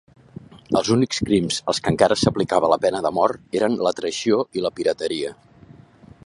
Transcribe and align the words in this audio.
Els 0.79 0.87
únics 0.93 1.19
crims 1.27 1.59
als 1.73 1.81
que 1.87 1.93
encara 1.95 2.17
s'aplicava 2.21 2.71
la 2.73 2.79
pena 2.87 3.03
de 3.07 3.13
mort 3.19 3.59
eren 3.61 3.77
la 3.89 3.93
traïció 4.01 4.41
i 4.61 4.65
la 4.67 4.73
pirateria. 4.81 5.37